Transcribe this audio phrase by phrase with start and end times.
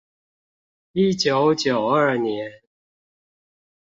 [0.93, 2.63] 一九九二年